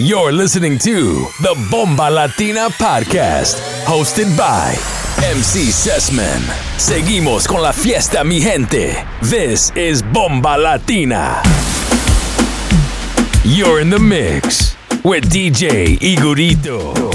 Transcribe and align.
You're 0.00 0.30
listening 0.30 0.78
to 0.78 1.26
the 1.42 1.56
Bomba 1.72 2.08
Latina 2.08 2.68
Podcast, 2.70 3.58
hosted 3.84 4.30
by 4.38 4.76
MC 5.26 5.72
Sessman. 5.72 6.40
Seguimos 6.78 7.48
con 7.48 7.60
la 7.62 7.72
fiesta, 7.72 8.22
mi 8.22 8.38
gente. 8.38 9.04
This 9.22 9.72
is 9.74 10.00
Bomba 10.02 10.56
Latina. 10.56 11.42
You're 13.42 13.80
in 13.80 13.90
the 13.90 13.98
mix 13.98 14.76
with 15.02 15.28
DJ 15.32 15.98
Igorito. 15.98 17.07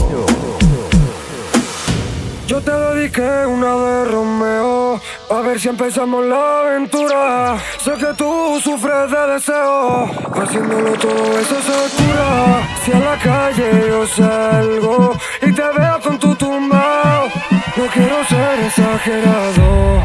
Yo 2.45 2.59
te 2.61 2.71
dediqué 2.71 3.45
una 3.45 3.73
de 3.75 4.05
Romeo, 4.05 4.99
a 5.29 5.41
ver 5.41 5.59
si 5.59 5.69
empezamos 5.69 6.25
la 6.25 6.59
aventura. 6.59 7.57
Sé 7.79 7.93
que 7.93 8.13
tú 8.17 8.59
sufres 8.61 9.09
de 9.09 9.27
deseo, 9.33 10.09
haciéndolo 10.35 10.91
todo 10.91 11.39
eso 11.39 11.55
se 11.61 11.95
cura. 11.95 12.67
Si 12.83 12.91
a 12.91 12.99
la 12.99 13.17
calle 13.17 13.87
yo 13.87 14.05
salgo 14.05 15.17
y 15.41 15.53
te 15.53 15.61
veo 15.61 15.99
con 16.01 16.19
tu 16.19 16.35
tumbao, 16.35 17.29
no 17.77 17.85
quiero 17.93 18.25
ser 18.25 18.59
exagerado. 18.65 20.03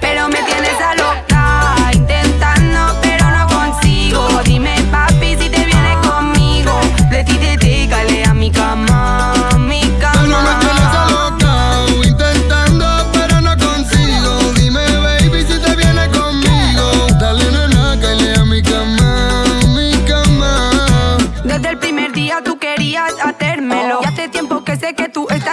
Pero 0.00 0.28
me 0.28 0.42
tienes 0.42 0.80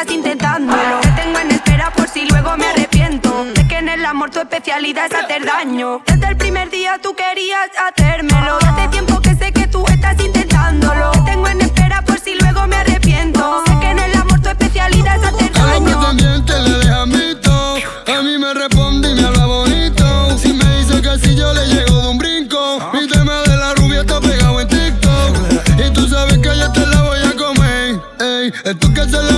que 0.06 0.14
estás 0.14 0.16
intentándolo. 0.16 1.00
Te 1.02 1.10
tengo 1.10 1.40
en 1.40 1.52
espera 1.52 1.92
por 1.92 2.08
si 2.08 2.26
luego 2.28 2.58
me 2.58 2.66
arrepiento. 2.66 3.46
Sé 3.56 3.68
que 3.68 3.78
en 3.78 3.90
el 3.90 4.04
amor 4.06 4.30
tu 4.32 4.40
especialidad 4.40 5.06
es 5.06 5.14
hacer 5.14 5.46
daño. 5.46 6.02
Desde 6.06 6.28
el 6.28 6.38
primer 6.38 6.70
día 6.70 7.00
tú 7.02 7.14
querías 7.16 7.70
hacérmelo. 7.78 8.58
Y 8.62 8.66
hace 8.66 8.88
tiempo 8.90 9.20
que 9.22 9.36
sé 9.36 9.52
que 9.52 9.68
tú 9.68 9.84
estás 9.88 10.20
intentándolo. 10.20 11.12
Te 11.12 11.22
tengo 11.32 11.48
en 11.48 11.62
espera 11.62 12.02
por 12.04 12.20
si 12.20 12.36
luego 12.36 12.68
me 12.68 12.78
arrepiento. 12.78 13.64
Sé 13.66 13.80
que 13.80 13.92
en 13.92 14.00
el 14.00 14.16
amor 14.16 14.42
tu 14.42 14.50
especialidad 14.50 15.16
es 15.18 15.24
hacer 15.24 15.52
A 15.56 15.66
daño. 15.66 16.00
pretendientes 16.00 16.60
le 16.62 16.78
deja 16.80 17.06
mito. 17.06 17.76
A 18.08 18.22
mí 18.22 18.38
me 18.40 18.54
responde 18.54 19.12
y 19.12 19.16
me 19.16 19.26
habla 19.28 19.46
bonito. 19.46 20.38
Si 20.38 20.54
me 20.54 20.78
dice 20.78 21.02
que 21.02 21.18
si 21.20 21.36
yo 21.36 21.54
le 21.54 21.66
llego 21.68 22.02
de 22.02 22.08
un 22.08 22.18
brinco. 22.18 22.80
Mi 22.94 23.08
tema 23.08 23.42
de 23.42 23.56
la 23.58 23.74
rubia 23.76 24.02
está 24.02 24.20
pegado 24.20 24.62
en 24.62 24.68
TikTok. 24.68 25.38
Y 25.86 25.92
tú 25.94 26.08
sabes 26.08 26.38
que 26.40 26.50
yo 26.58 26.72
te 26.72 26.86
la 26.88 27.02
voy 27.02 27.20
a 27.20 27.36
comer. 27.36 28.00
Ey, 28.20 28.54
es 28.66 28.80
tú 28.80 28.94
que 28.94 29.04
se 29.06 29.31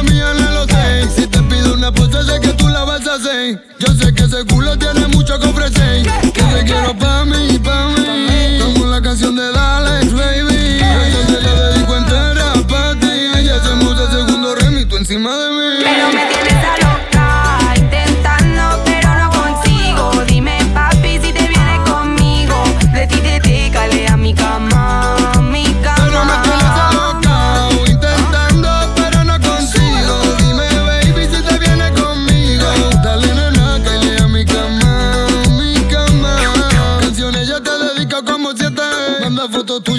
culo 4.45 4.77
tiene 4.77 5.07
mucho 5.07 5.39
que 5.39 5.47
ofrecer. 5.47 6.03
Que 6.33 6.41
te 6.41 6.63
quiero 6.65 6.97
pa' 6.97 7.25
mí, 7.25 7.33
pa' 7.33 7.35
mí. 7.35 7.52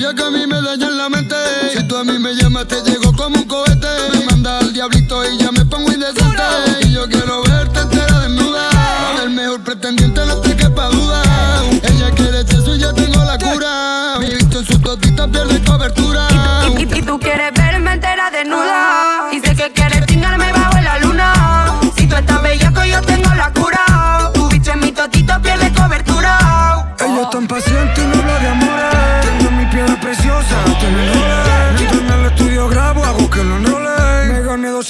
Ella 0.04 0.12
camina 0.12 0.43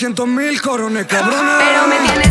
300 0.04 0.26
mil 0.26 0.60
corones, 0.60 1.06
cabrones. 1.06 1.54
Pero 1.58 1.86
me 1.88 1.96
tiene 2.06 2.23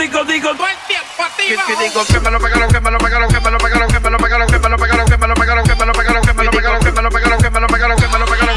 Digo, 0.00 0.24
digo, 0.24 0.54
todo 0.54 0.66
el 0.66 0.76
tiempo 0.88 1.22
activo. 1.22 1.60
Que 1.66 1.84
digo 1.84 2.04
que 2.06 2.20
me 2.20 2.30
lo 2.30 2.40
pegaron, 2.40 2.72
que 2.72 2.80
me 2.80 2.90
lo 2.90 2.96
pegaron, 2.96 3.28
que 3.28 3.38
me 3.38 3.50
lo 3.50 3.58
pegaron, 3.58 3.88
que 3.90 4.00
me 4.00 4.10
lo 4.10 4.16
pegaron, 4.16 4.46
que 4.46 4.58
me 4.58 4.68
lo 4.70 4.78
pegaron, 4.78 5.04
que 5.04 5.18
me 5.18 5.26
lo 5.26 5.34
pegaron, 5.34 5.64
que 5.66 5.76
me 5.76 5.86
lo 5.86 5.94
pegaron, 5.94 6.22
que 6.22 6.32
me 6.32 6.44
lo 6.44 6.50
pegaron, 6.52 6.80
que 6.80 6.90
me 6.90 7.02
lo 7.02 7.10
pegaron, 7.10 7.38
que 7.42 7.50
me 7.50 7.60
lo 7.60 7.66
pegaron, 7.68 7.98
que 7.98 8.08
me 8.08 8.18
lo 8.18 8.24
pegaron, 8.24 8.49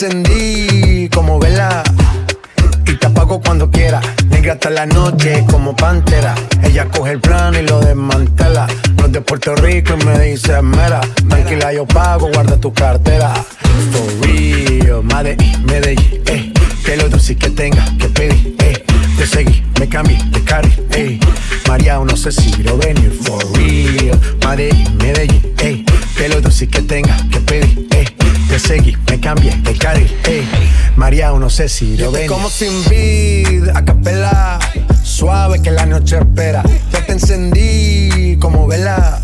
encendí 0.00 1.08
como 1.08 1.40
vela. 1.40 1.82
Y 2.86 2.94
te 2.94 3.06
apago 3.06 3.40
cuando 3.40 3.68
quiera. 3.68 4.00
Negra 4.28 4.52
hasta 4.52 4.70
la 4.70 4.86
noche 4.86 5.44
como 5.50 5.74
pantera. 5.74 6.34
Ella 6.62 6.86
coge 6.86 7.12
el 7.12 7.20
plano 7.20 7.58
y 7.58 7.62
lo 7.62 7.80
desmantela. 7.80 8.68
No 8.96 9.06
es 9.06 9.12
de 9.12 9.20
Puerto 9.20 9.56
Rico 9.56 9.94
y 10.00 10.04
me 10.04 10.18
dice 10.20 10.62
mera. 10.62 11.00
Tranquila, 11.28 11.72
yo 11.72 11.84
pago, 11.86 12.30
guarda 12.32 12.56
tu 12.58 12.72
cartera. 12.72 13.32
For 13.92 14.26
real, 14.28 15.02
Medellín, 15.02 15.66
Medellín, 15.66 16.22
eh. 16.26 16.52
Que 16.84 16.96
lo 16.96 17.06
otro 17.06 17.18
sí 17.18 17.34
que 17.34 17.50
tenga 17.50 17.84
que 17.98 18.08
pedir, 18.08 18.56
eh. 18.60 18.84
Te 19.16 19.26
seguí, 19.26 19.64
me 19.80 19.88
cambié 19.88 20.18
de 20.30 20.44
carry, 20.44 20.72
eh. 20.92 21.20
María, 21.66 21.98
no 21.98 22.16
sé 22.16 22.30
si 22.30 22.50
quiero 22.52 22.78
venir 22.78 23.12
for 23.22 23.44
real. 23.56 24.18
Medellín, 24.46 24.96
Medellín, 24.98 25.54
eh. 25.58 25.84
Que 26.16 26.28
lo 26.28 26.38
otro 26.38 26.50
sí 26.50 26.68
que 26.68 26.82
tenga 26.82 27.16
que 27.30 27.40
pedir, 27.40 27.88
eh. 27.90 28.04
Te 28.48 28.58
seguí, 28.58 28.96
me 29.18 29.20
cambié 29.20 29.56
de 29.62 29.76
carril, 29.76 30.16
eh. 30.28 30.44
María, 30.96 31.32
no 31.32 31.50
sé 31.50 31.68
si 31.68 31.96
quiero 31.96 32.12
venir. 32.12 32.28
Como 32.28 32.48
sin 32.48 32.72
vid, 32.88 33.68
a 33.74 33.84
capela. 33.84 34.58
Suave 35.02 35.60
que 35.60 35.70
la 35.70 35.86
noche 35.86 36.18
espera. 36.18 36.62
Ya 36.92 37.04
te 37.04 37.12
encendí 37.12 38.36
como 38.40 38.66
vela. 38.66 39.20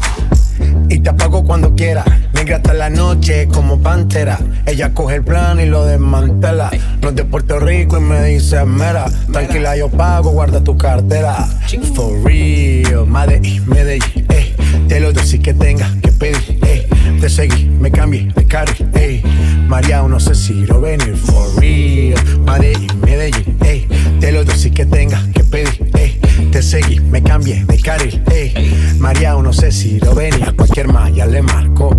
Y 0.88 0.98
te 0.98 1.10
apago 1.10 1.44
cuando 1.44 1.74
quiera. 1.74 2.04
Negra 2.32 2.56
hasta 2.56 2.74
la 2.74 2.90
noche 2.90 3.48
como 3.48 3.78
pantera. 3.80 4.38
Ella 4.66 4.92
coge 4.92 5.16
el 5.16 5.24
plan 5.24 5.60
y 5.60 5.66
lo 5.66 5.84
desmantela. 5.84 6.70
No 7.00 7.10
es 7.10 7.14
de 7.14 7.24
Puerto 7.24 7.60
Rico 7.60 7.98
y 7.98 8.00
me 8.00 8.24
dice 8.24 8.64
mera. 8.64 9.06
Tranquila, 9.32 9.76
yo 9.76 9.88
pago, 9.90 10.30
guarda 10.30 10.62
tu 10.62 10.76
cartera. 10.76 11.46
For 11.94 12.22
real, 12.24 13.06
Medellín, 13.06 13.68
Medellín, 13.68 14.26
eh. 14.30 14.56
Te 14.88 15.00
lo 15.00 15.12
doy 15.12 15.26
si 15.26 15.38
que 15.38 15.54
tenga 15.54 15.88
que 16.02 16.10
pedir, 16.12 16.58
eh 16.66 16.88
te 17.24 17.30
seguí, 17.30 17.64
me 17.64 17.90
cambié 17.90 18.28
de 18.36 18.44
carry, 18.44 18.86
ey. 18.92 19.22
María, 19.66 20.02
no 20.02 20.20
sé 20.20 20.34
si 20.34 20.66
lo 20.66 20.82
venir 20.82 21.16
for 21.16 21.58
real. 21.58 22.22
Madrid, 22.44 22.76
Medellín, 23.00 23.56
ey. 23.64 23.88
Te 24.20 24.30
lo 24.30 24.44
doy 24.44 24.54
si 24.54 24.70
que 24.70 24.84
tenga 24.84 25.26
que 25.32 25.42
pedir, 25.42 25.90
ey. 25.94 26.20
Te 26.52 26.60
seguí, 26.60 27.00
me 27.00 27.22
cambié 27.22 27.64
de 27.64 27.80
carril, 27.80 28.22
ey. 28.30 28.96
María, 28.98 29.32
no 29.32 29.54
sé 29.54 29.72
si 29.72 29.98
lo 30.00 30.14
venir. 30.14 30.44
A 30.46 30.52
cualquier 30.52 30.88
malla 30.88 31.24
le 31.24 31.40
marco. 31.40 31.98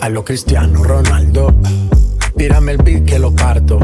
A 0.00 0.08
lo 0.08 0.24
Cristiano 0.24 0.82
Ronaldo. 0.82 1.54
Tírame 2.34 2.72
el 2.72 2.78
beat 2.78 3.04
que 3.04 3.18
lo 3.18 3.36
parto. 3.36 3.78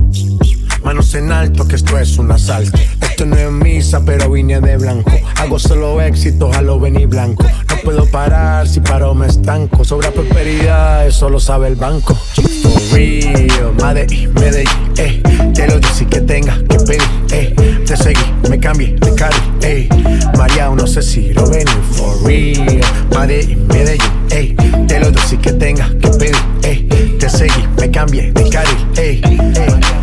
Manos 0.82 1.14
en 1.14 1.31
alto, 1.31 1.69
que 1.69 1.76
esto 1.76 1.99
es 1.99 2.16
un 2.16 2.32
asalto. 2.32 2.78
Esto 3.02 3.26
no 3.26 3.37
es 3.37 3.50
misa, 3.50 4.02
pero 4.02 4.31
vine 4.31 4.62
de 4.62 4.78
blanco. 4.78 5.12
Hago 5.37 5.58
solo 5.58 6.00
éxitos 6.00 6.56
a 6.56 6.62
lo 6.62 6.81
venir 6.81 7.08
blanco 7.08 7.44
puedo 7.84 8.06
parar, 8.06 8.66
si 8.66 8.81
paro 8.81 9.14
me 9.14 9.26
estanco. 9.26 9.84
Sobra 9.84 10.10
prosperidad, 10.10 11.06
eso 11.06 11.28
lo 11.28 11.38
sabe 11.38 11.69
el 11.69 11.76
banco. 11.76 12.14
For 12.14 12.82
real, 12.92 13.75
Made 13.81 14.28
Medellín, 14.34 14.92
eh. 14.96 15.22
Te 15.54 15.69
lo 15.69 15.78
dice 15.78 16.06
que 16.06 16.20
tenga 16.22 16.56
que 16.69 16.78
pedir, 16.78 17.02
eh. 17.32 17.54
Te 17.86 17.96
seguí, 17.96 18.25
me 18.48 18.58
cambié 18.58 18.96
de 18.98 19.14
carril, 19.14 19.42
eh. 19.62 19.88
María, 20.36 20.70
no 20.70 20.86
sé 20.86 21.02
si 21.02 21.32
lo 21.34 21.48
ven, 21.48 21.66
for 21.92 22.25
real. 22.25 22.81
Made 23.12 23.56
Medellín, 23.69 24.12
eh. 24.30 24.56
Te 24.88 25.00
lo 25.00 25.10
dice 25.10 25.37
que 25.38 25.52
tenga 25.52 25.88
que 26.00 26.08
pedir, 26.08 26.37
eh. 26.62 27.16
Te 27.20 27.28
seguí, 27.28 27.69
me 27.78 27.90
cambié 27.90 28.32
de 28.32 28.48
carril, 28.48 28.87
eh. 28.96 29.20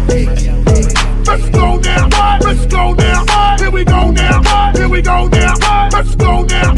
eh, 0.10 0.27
Let's 1.25 1.50
go 1.51 1.80
now, 1.80 2.39
let's 2.42 2.66
go 2.68 2.94
now, 2.94 3.56
here 3.57 3.72
we 3.72 3.86
go 3.86 4.12
now, 4.12 4.72
here 4.74 4.89
we 4.89 5.01
go 5.01 5.27
now, 5.27 5.56
let's 5.92 6.16
go 6.16 6.44
now, 6.44 6.74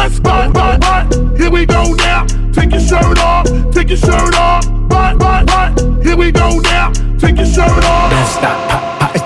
let's 0.00 0.18
go, 0.18 0.50
but, 0.52 0.80
but, 0.80 1.38
here 1.38 1.50
we 1.50 1.66
go 1.66 1.94
now. 1.94 2.26
Take 2.52 2.72
your 2.72 2.80
shirt 2.80 3.18
off, 3.18 3.46
take 3.72 3.88
your 3.88 3.98
shirt 3.98 4.34
off, 4.34 4.64
but, 4.88 5.18
but, 5.18 5.46
but, 5.46 6.02
here 6.02 6.16
we 6.16 6.32
go 6.32 6.58
now. 6.60 6.90
Take 7.18 7.36
your 7.36 7.46
shirt 7.46 7.84
off. 7.84 7.99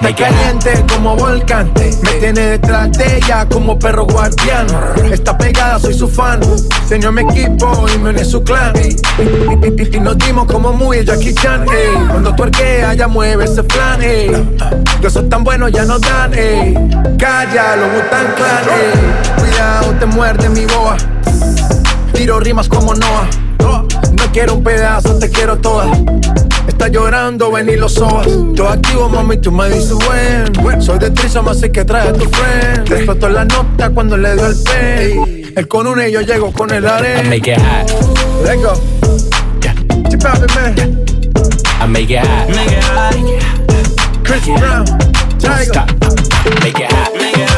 Está 0.06 0.26
caliente 0.26 0.84
como 0.92 1.16
volcán. 1.16 1.72
Me 1.76 2.12
tiene 2.20 2.40
detrás 2.42 2.92
de 2.92 3.16
ella 3.16 3.48
como 3.48 3.78
perro 3.78 4.04
guardián. 4.04 4.66
Está 5.10 5.38
pegada, 5.38 5.78
soy 5.78 5.94
su 5.94 6.06
fan. 6.08 6.40
Señor 6.86 7.12
mi 7.12 7.22
equipo 7.22 7.86
y 7.88 7.98
me 7.98 8.10
uní 8.10 8.22
su 8.22 8.44
clan. 8.44 8.74
Y 8.76 10.00
nos 10.00 10.18
dimos 10.18 10.44
como 10.44 10.74
muy 10.74 11.06
Jackie 11.06 11.32
Chan. 11.32 11.64
Cuando 12.10 12.34
tú 12.34 12.42
arqueas, 12.42 12.98
ya 12.98 13.08
mueve 13.08 13.46
ese 13.46 13.62
plan. 13.62 14.02
Ey. 14.02 14.30
Yo 15.00 15.08
soy 15.08 15.26
tan 15.30 15.42
bueno, 15.42 15.70
ya 15.70 15.86
no 15.86 15.98
dan. 15.98 16.34
Ey. 16.34 16.74
Calla, 17.18 17.74
lo 17.76 17.88
gustan 17.94 18.26
clan. 18.36 18.64
Ey. 18.78 19.42
Cuidado, 19.42 19.94
te 19.98 20.04
muerde 20.04 20.50
mi 20.50 20.66
boa. 20.66 20.98
Tiro 22.12 22.40
rimas 22.40 22.68
como 22.68 22.92
Noah. 22.92 23.26
No 23.58 24.32
quiero 24.32 24.54
un 24.54 24.62
pedazo, 24.62 25.18
te 25.18 25.30
quiero 25.30 25.56
toda. 25.56 25.86
Está 26.66 26.88
llorando, 26.88 27.50
ven 27.50 27.68
y 27.68 27.76
lo 27.76 27.88
sobas. 27.88 28.26
Yo 28.52 28.68
activo, 28.68 29.08
mami, 29.08 29.36
tú 29.36 29.52
me 29.52 29.68
dices, 29.68 29.94
buen. 29.94 30.82
Soy 30.82 30.98
de 30.98 31.10
Trisom, 31.10 31.48
así 31.48 31.70
que 31.70 31.84
trae 31.84 32.08
a 32.08 32.12
tu 32.12 32.24
friend. 32.24 32.88
Respeto 32.88 33.28
la 33.28 33.44
nota 33.44 33.90
cuando 33.90 34.16
le 34.16 34.34
doy 34.34 34.50
el 34.50 34.62
pen. 34.62 35.52
El 35.56 35.68
con 35.68 35.86
una 35.86 36.08
y 36.08 36.12
yo 36.12 36.20
llego 36.20 36.52
con 36.52 36.70
el 36.72 36.86
arena. 36.86 37.20
I 37.20 37.28
make 37.28 37.52
it 37.52 37.58
hot. 37.60 37.90
Let 38.44 38.56
go. 38.56 38.74
Yeah. 39.62 39.74
Chip 40.10 40.22
man. 40.22 41.04
I 41.80 41.86
make 41.86 42.10
it 42.10 42.24
hot. 42.24 42.48
Make 42.48 42.72
it 42.72 42.84
hot. 42.84 43.14
Chris 44.24 44.46
yeah. 44.46 44.58
Brown. 44.58 44.84
Tiger. 45.38 45.64
Stop. 45.64 45.90
Make 46.62 46.80
it 46.80 46.90
hot. 46.90 47.14
Make 47.14 47.36
it 47.36 47.48
hot. 47.48 47.53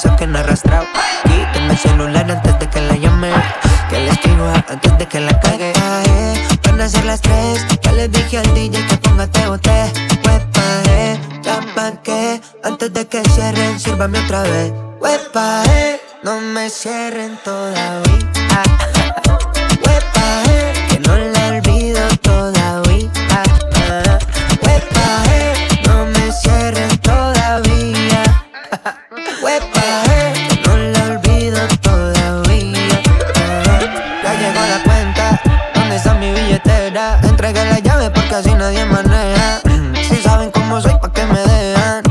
Saquen 0.00 0.34
arrastrado. 0.34 0.86
Quítame 1.24 1.72
el 1.72 1.78
celular 1.78 2.30
antes 2.30 2.58
de 2.58 2.66
que 2.68 2.80
la 2.80 2.96
llame. 2.96 3.32
Que 3.90 3.98
le 4.00 4.10
escriba 4.10 4.64
antes 4.68 4.98
de 4.98 5.06
que 5.06 5.20
la 5.20 5.38
cague. 5.40 5.72
Van 6.64 6.80
a 6.80 6.88
ser 6.88 7.04
las 7.04 7.20
tres. 7.20 7.66
Ya 7.82 7.92
le 7.92 8.08
dije 8.08 8.38
al 8.38 8.54
DJ 8.54 8.86
que 8.86 8.96
póngate 8.96 9.46
boté. 9.46 9.92
Huepa, 10.24 10.66
eh, 10.88 11.18
ya 11.42 11.60
pa'. 11.74 11.92
Antes 12.62 12.92
de 12.92 13.06
que 13.06 13.22
cierren, 13.30 13.78
sírvame 13.78 14.18
otra 14.20 14.42
vez. 14.42 14.72
Eh, 15.68 16.00
no 16.22 16.40
me 16.40 16.70
cierren 16.70 17.38
todavía. 17.44 18.89
Así 38.40 38.54
nadie 38.54 38.84
maneja. 38.86 39.60
Si 40.08 40.16
saben 40.16 40.50
cómo 40.50 40.80
soy, 40.80 40.94
pa' 41.00 41.12
que 41.12 41.24
me 41.26 41.40
dejan. 41.40 42.02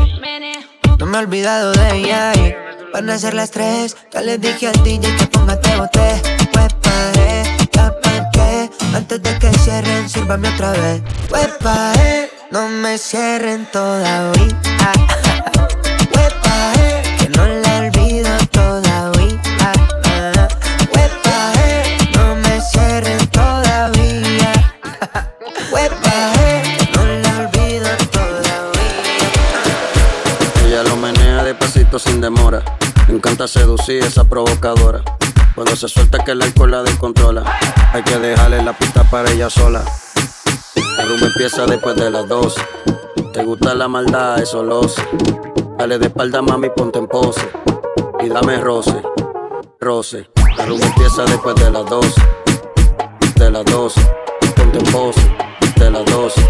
No 1.00 1.05
me 1.05 1.17
he 1.17 1.21
olvidado 1.21 1.71
de 1.74 1.98
ella 1.98 2.33
y 2.36 2.55
van 2.93 3.09
a 3.09 3.17
ser 3.17 3.33
las 3.33 3.51
tres. 3.51 3.98
Ya 4.12 4.21
le 4.21 4.38
dije 4.38 4.67
al 4.67 4.83
DJ 4.83 5.15
que 5.17 5.27
póngate 5.27 5.75
boté. 5.75 6.21
Huepa, 6.53 6.95
eh, 7.17 7.43
ya 7.71 7.91
pa' 8.01 8.29
qué. 8.31 8.69
Antes 8.93 9.21
de 9.21 9.39
que 9.39 9.51
cierren, 9.59 10.09
sírvame 10.09 10.50
otra 10.50 10.71
vez. 10.71 11.01
Huepa, 11.31 11.93
eh, 12.00 12.29
no 12.51 12.67
me 12.69 12.98
cierren 12.98 13.65
todavía. 13.71 14.59
Sin 31.98 32.22
demora. 32.22 32.62
Me 33.08 33.15
encanta 33.15 33.48
seducir 33.48 34.03
esa 34.03 34.24
provocadora. 34.24 35.01
Cuando 35.55 35.75
se 35.75 35.88
suelta 35.88 36.24
que 36.24 36.31
el 36.31 36.41
alcohol 36.41 36.72
la 36.72 36.84
descontrola. 36.84 37.43
Hay 37.93 38.03
que 38.03 38.17
dejarle 38.17 38.62
la 38.62 38.74
pista 38.74 39.03
para 39.10 39.31
ella 39.31 39.50
sola. 39.50 39.84
El 40.75 41.10
rumbo 41.10 41.25
empieza 41.25 41.65
después 41.65 41.96
de 41.96 42.12
las 42.12 42.27
12. 42.27 42.62
Te 43.34 43.43
gusta 43.43 43.74
la 43.74 43.88
maldad, 43.88 44.39
eso 44.39 44.62
lo 44.63 44.88
sé. 44.88 45.01
Dale 45.77 45.98
de 45.98 46.08
espalda, 46.08 46.41
mami, 46.41 46.69
ponte 46.69 47.00
en 47.00 47.08
pose. 47.08 47.41
Y 48.22 48.29
dame 48.29 48.60
roce, 48.60 49.01
roce. 49.79 50.29
El 50.60 50.67
rumbo 50.67 50.86
empieza 50.86 51.24
después 51.25 51.55
de 51.55 51.72
las 51.72 51.86
12. 51.86 52.22
De 53.36 53.50
las 53.50 53.65
12. 53.65 54.01
Ponte 54.55 54.77
en 54.77 54.91
pose. 54.91 55.36
De 55.77 55.89
las 55.89 56.05
12. 56.05 56.50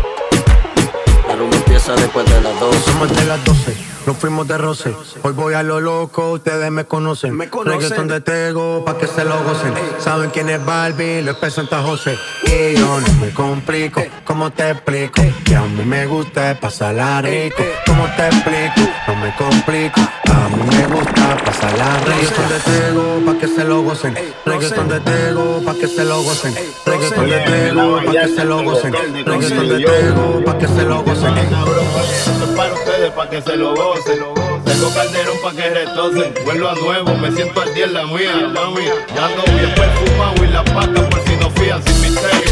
El 1.30 1.40
rumbo 1.40 1.56
empieza 1.56 1.96
después 1.96 2.26
de 2.26 2.42
las 2.42 2.60
12. 2.60 2.92
Somos 2.92 3.16
de 3.16 3.26
las 3.26 3.46
12, 3.46 3.89
nos 4.10 4.18
fuimos 4.18 4.48
de 4.48 4.58
roce. 4.58 4.92
Hoy 5.22 5.34
voy 5.34 5.54
a 5.54 5.62
lo 5.62 5.80
loco, 5.80 6.32
ustedes 6.32 6.72
me 6.72 6.86
conocen. 6.86 7.38
Me 7.38 7.48
conocen. 7.48 7.80
Reggaeton 7.80 8.08
de 8.08 8.22
Tego, 8.22 8.84
pa' 8.84 8.98
que 8.98 9.06
se 9.06 9.24
lo 9.24 9.44
gocen. 9.44 9.72
Saben 10.00 10.32
quién 10.32 10.50
es 10.50 10.66
Barbie, 10.66 11.22
lo 11.22 11.30
expreso 11.30 11.62
en 11.62 11.68
José. 11.68 12.18
Y 12.44 12.76
yo 12.76 13.00
no 13.00 13.14
me 13.22 13.32
complico, 13.32 14.02
¿cómo 14.26 14.50
te 14.50 14.72
explico? 14.72 15.22
Que 15.46 15.56
a 15.56 15.62
mí 15.62 15.86
me 15.86 16.08
gusta 16.08 16.60
pasarla 16.60 17.22
rico. 17.22 17.64
¿Cómo 17.86 18.08
te 18.18 18.26
explico? 18.26 18.92
No 19.08 19.16
me 19.18 19.36
complico. 19.36 20.02
A 20.26 20.50
mí 20.50 20.64
me 20.76 20.88
gusta 20.88 21.38
pasarla 21.46 22.00
rico. 22.00 22.10
Reggaeton 22.10 22.50
de 22.50 22.60
Tego, 22.60 23.26
pa' 23.28 23.40
que 23.40 23.48
se 23.48 23.64
lo 23.64 23.82
gocen. 23.84 24.18
Reggaeton 24.44 24.90
de 24.90 25.00
Tego, 25.02 25.62
pa' 25.64 25.74
que 25.76 25.88
se 25.88 26.04
lo 26.04 26.24
gocen. 26.24 26.56
Reggaeton 26.84 27.30
de 27.30 27.40
Tego, 27.42 28.02
pa' 28.04 28.12
que 28.12 28.28
se 28.28 28.44
lo 28.44 28.64
gocen. 28.64 28.94
Reggaeton 28.94 29.70
de 29.70 29.86
Tego, 29.86 30.44
pa' 30.46 30.58
que 30.58 30.68
se 30.68 30.84
lo 30.84 31.04
gocen. 31.04 31.38
Esto 31.38 32.46
es 32.46 32.50
para 32.56 32.74
ustedes, 32.74 33.12
para 33.12 33.30
que 33.30 33.42
se 33.42 33.56
lo 33.56 33.76
gocen. 33.76 33.99
Tengo 34.06 34.94
calderón 34.96 35.38
para 35.44 35.56
que 35.58 35.70
retocen. 35.72 36.34
Vuelvo 36.46 36.70
a 36.70 36.76
nuevo, 36.76 37.16
me 37.16 37.32
siento 37.32 37.62
al 37.62 37.74
día 37.74 37.86
en 37.86 37.94
la 37.94 38.06
mía, 38.06 38.32
mami. 38.54 38.86
Ya 39.14 39.26
ando 39.26 39.44
bien 39.44 39.74
perfumado 39.76 40.44
y 40.44 40.48
la 40.48 40.64
paca 40.64 41.10
por 41.10 41.22
si 41.26 41.36
no 41.36 41.50
fían 41.52 41.84
sin 41.84 42.02
misterio. 42.02 42.52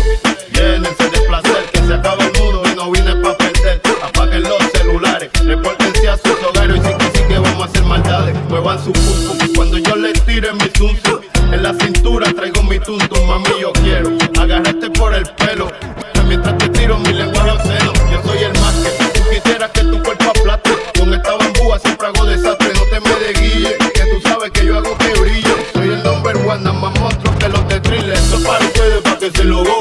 Llénense 0.51 1.09
de 1.09 1.19
placer, 1.21 1.65
que 1.71 1.79
se 1.79 1.93
acaba 1.93 2.21
el 2.25 2.33
mundo 2.41 2.63
y 2.65 2.75
no 2.75 2.91
vine 2.91 3.15
pa' 3.15 3.37
perder. 3.37 3.81
Apaguen 4.03 4.43
los 4.43 4.61
celulares, 4.73 5.29
repórtense 5.45 6.09
a 6.09 6.17
sus 6.17 6.43
hogares 6.43 6.77
y 6.77 6.87
sí 6.87 6.93
que 6.97 7.17
sí 7.17 7.23
que 7.29 7.39
vamos 7.39 7.61
a 7.61 7.65
hacer 7.65 7.83
maldades. 7.83 8.35
Muevan 8.49 8.83
su 8.83 8.91
pum 8.91 9.53
cuando 9.55 9.77
yo 9.77 9.95
les 9.95 10.21
tire 10.25 10.51
mi 10.51 10.69
zum. 10.75 10.97
En 11.53 11.63
la 11.63 11.73
cintura 11.75 12.33
traigo 12.33 12.61
mi 12.63 12.77
tuntum, 12.77 13.25
mami, 13.25 13.61
yo 13.61 13.71
quiero 13.71 14.17
agarrarte 14.37 14.89
por 14.89 15.13
el 15.13 15.23
pelo. 15.23 15.71
Lo 29.47 29.76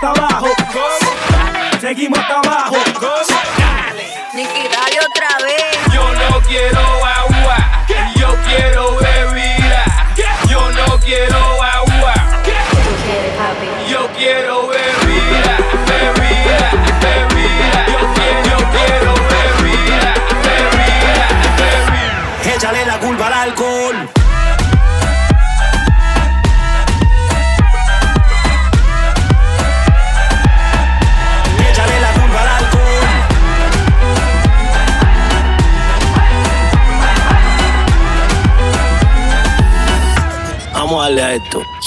hasta 0.00 0.10
abajo. 0.10 0.46
Seguimos 1.80 2.18
hasta 2.18 2.34
abajo. 2.38 2.76
Dale. 3.58 4.06
Otra 5.00 5.44
vez. 5.44 5.92
Yo 5.92 6.12
no 6.12 6.40
quiero 6.42 6.80
agua. 7.04 7.56
Yo 8.16 8.36
quiero 8.46 8.96
bebida. 8.96 9.84
Yo 10.48 10.70
no 10.70 10.98
quiero 11.00 11.57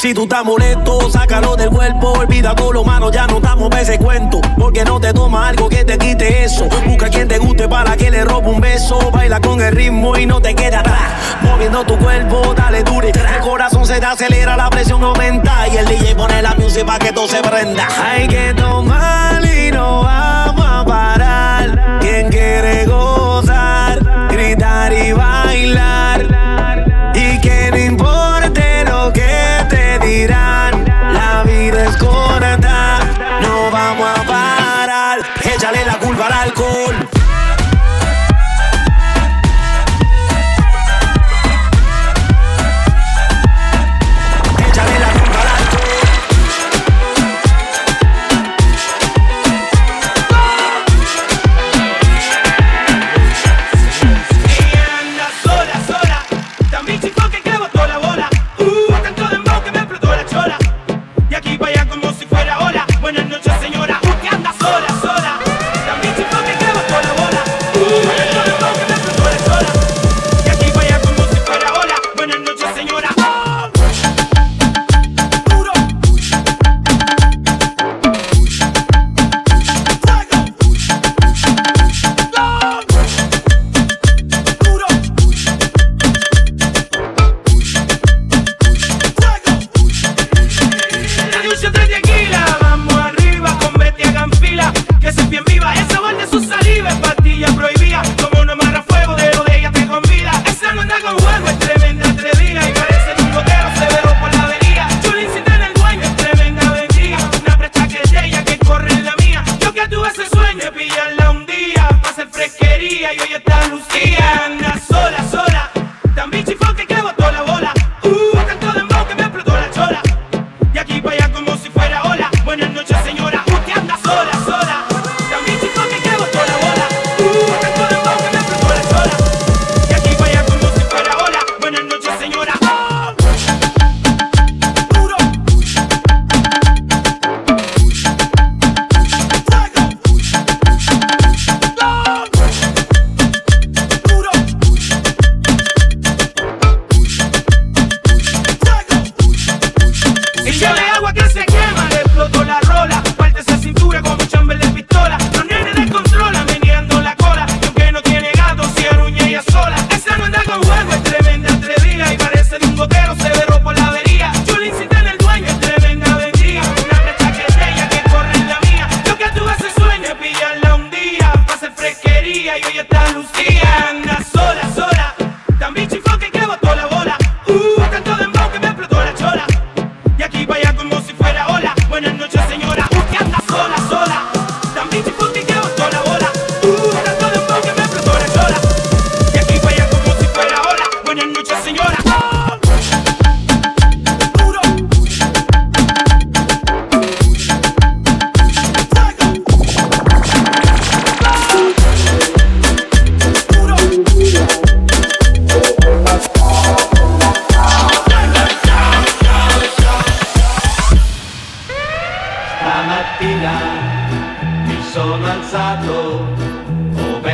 Si 0.02 0.16
tú 0.16 0.24
estás 0.24 0.44
molesto, 0.44 1.12
sácalo 1.12 1.56
del 1.56 1.70
cuerpo. 1.70 2.14
Olvida 2.14 2.56
todo 2.56 2.74
lo 2.74 2.84
malo, 2.84 3.12
ya 3.12 3.28
no 3.28 3.40
damos 3.40 3.70
ese 3.76 4.00
cuento. 4.00 4.42
Porque 4.58 4.84
no 4.84 5.00
te 5.00 5.14
toma 5.14 5.50
algo 5.50 5.70
que 5.70 5.86
te 5.86 5.96
quite 6.00 6.44
eso. 6.44 6.68
Busca 6.88 7.08
quien 7.08 7.28
te 7.28 7.38
guste 7.38 7.70
para 7.70 7.96
que 7.96 8.10
le 8.10 8.26
robe 8.26 8.50
un 8.50 8.60
beso. 8.60 9.12
Baila 9.12 9.40
con 9.40 9.62
el 9.62 9.76
ritmo 9.76 10.18
y 10.18 10.26
no 10.26 10.42
te 10.42 10.56
quede 10.56 10.76
atrás. 10.76 10.98
Moviendo 11.44 11.84
tu 11.84 11.96
cuerpo, 12.00 12.56
dale 12.58 12.82
dure. 12.82 13.10
El 13.10 13.42
corazón 13.44 13.86
se 13.86 14.00
te 14.00 14.06
acelera, 14.08 14.58
la 14.58 14.72
presión 14.72 15.04
aumenta. 15.04 15.68
Y 15.72 15.78
el 15.78 15.86
DJ 15.86 16.16
pone 16.16 16.42
la 16.42 16.56
música 16.56 16.84
para 16.84 16.98
que 16.98 17.12
todo 17.12 17.28
se 17.28 17.40
prenda. 17.44 17.88
Hay 18.04 18.28
que 18.28 18.56
tomar 18.56 19.46
y 19.46 19.72
no 19.72 20.02
vamos 20.02 20.66
a 20.68 20.84
parar. 20.84 22.00
Quien 22.02 22.28
quiere 22.30 22.88
gozar, 22.88 24.00
gritar 24.32 24.94
y 24.94 25.12
bailar. 25.12 26.21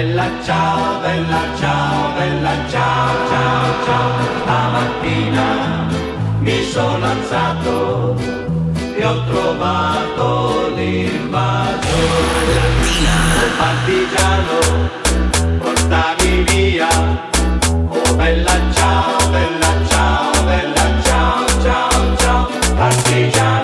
Bella 0.08 0.30
ciao, 0.42 1.02
bella 1.02 1.42
ciao, 1.60 2.14
bella 2.16 2.54
ciao, 2.70 3.28
ciao, 3.28 3.84
ciao. 3.84 4.12
Stamattina 4.42 5.86
mi 6.40 6.64
sono 6.64 7.06
alzato 7.06 8.16
e 8.96 9.06
ho 9.06 9.24
trovato 9.26 10.72
l'invasore. 10.76 11.82
Oh 13.04 13.50
partigiano, 13.58 14.60
portami 15.60 16.44
via. 16.44 16.88
Oh 17.90 18.16
bella 18.16 18.56
ciao, 18.74 19.30
bella 19.30 19.74
ciao, 19.90 20.44
bella 20.46 21.02
ciao, 21.04 21.62
ciao, 21.62 22.16
ciao. 22.16 22.48
Partigiano. 22.78 23.57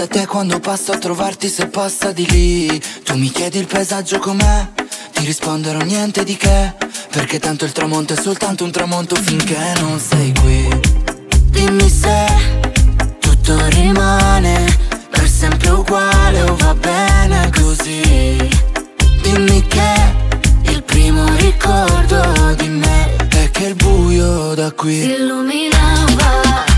da 0.00 0.06
te 0.06 0.26
quando 0.26 0.60
passo 0.60 0.92
a 0.92 0.98
trovarti 0.98 1.46
se 1.46 1.66
passa 1.66 2.10
di 2.10 2.26
lì. 2.30 2.82
Tu 3.04 3.18
mi 3.18 3.28
chiedi 3.30 3.58
il 3.58 3.66
paesaggio 3.66 4.18
com'è 4.18 4.66
Ti 5.12 5.24
risponderò 5.26 5.80
niente 5.80 6.24
di 6.24 6.38
che. 6.38 6.72
Perché 7.10 7.38
tanto 7.38 7.66
il 7.66 7.72
tramonto 7.72 8.14
è 8.14 8.16
soltanto 8.16 8.64
un 8.64 8.70
tramonto 8.70 9.14
finché 9.16 9.58
non 9.78 10.00
sei 10.00 10.32
qui. 10.40 10.80
Dimmi 11.50 11.90
se 11.90 12.26
tutto 13.18 13.58
rimane 13.68 14.74
Per 15.10 15.28
sempre 15.28 15.68
uguale 15.68 16.42
o 16.44 16.56
va 16.56 16.74
bene 16.74 17.50
così. 17.50 18.48
Dimmi 19.20 19.66
che 19.66 19.92
il 20.62 20.82
primo 20.82 21.26
ricordo 21.36 22.54
di 22.56 22.68
me 22.68 23.16
È 23.28 23.50
che 23.50 23.66
il 23.66 23.74
buio 23.74 24.54
da 24.54 24.72
qui 24.72 25.02
Si 25.02 25.10
illuminava. 25.10 26.69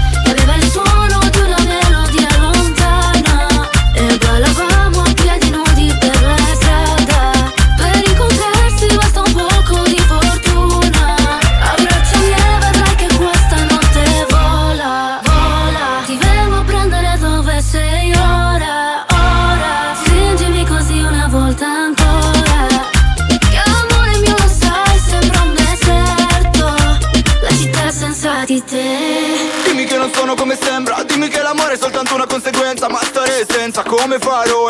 me 34.12 34.18
farou 34.18 34.61